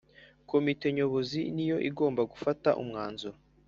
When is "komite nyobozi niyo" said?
0.51-1.77